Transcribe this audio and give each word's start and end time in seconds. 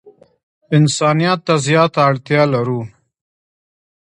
انسانیت 0.77 1.39
ته 1.47 1.53
زیاته 1.65 1.99
اړتیا 2.09 2.41
لرو. 2.53 2.81